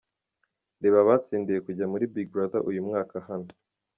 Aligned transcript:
Reba 0.81 0.97
abatsindiye 1.01 1.59
kujya 1.65 1.85
muri 1.91 2.09
Big 2.13 2.27
Brother 2.33 2.61
uyu 2.69 2.81
mwaka 2.87 3.15
hano. 3.27 3.51